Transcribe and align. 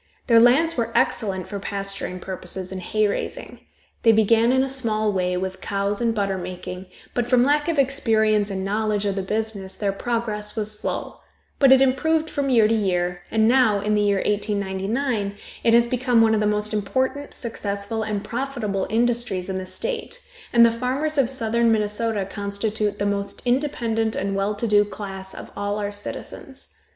Their 0.25 0.39
lands 0.39 0.75
were 0.75 0.91
excellent 0.95 1.47
for 1.47 1.59
pasturing 1.59 2.19
purposes 2.19 2.71
and 2.71 2.81
hay 2.81 3.05
raising. 3.07 3.59
They 4.01 4.11
began 4.11 4.51
in 4.51 4.63
a 4.63 4.67
small 4.67 5.13
way, 5.13 5.37
with 5.37 5.61
cows 5.61 6.01
and 6.01 6.15
butter 6.15 6.39
making, 6.39 6.87
but 7.13 7.27
from 7.29 7.43
lack 7.43 7.67
of 7.67 7.77
experience 7.77 8.49
and 8.49 8.65
knowledge 8.65 9.05
of 9.05 9.15
the 9.15 9.21
business 9.21 9.75
their 9.75 9.91
progress 9.91 10.55
was 10.55 10.75
slow; 10.79 11.19
but 11.59 11.71
it 11.71 11.83
improved 11.83 12.31
from 12.31 12.49
year 12.49 12.67
to 12.67 12.73
year, 12.73 13.21
and 13.29 13.47
now, 13.47 13.79
in 13.79 13.93
the 13.93 14.01
year 14.01 14.23
1899, 14.25 15.35
it 15.63 15.75
has 15.75 15.85
become 15.85 16.19
one 16.19 16.33
of 16.33 16.39
the 16.39 16.47
most 16.47 16.73
important, 16.73 17.35
successful 17.35 18.01
and 18.01 18.23
profitable 18.23 18.87
industries 18.89 19.51
in 19.51 19.59
the 19.59 19.67
state, 19.67 20.19
and 20.51 20.65
the 20.65 20.71
farmers 20.71 21.19
of 21.19 21.29
southern 21.29 21.71
Minnesota 21.71 22.25
constitute 22.25 22.97
the 22.97 23.05
most 23.05 23.43
independent 23.45 24.15
and 24.15 24.35
well 24.35 24.55
to 24.55 24.67
do 24.67 24.83
class 24.83 25.35
of 25.35 25.51
all 25.55 25.77
our 25.77 25.91
citizens. 25.91 26.73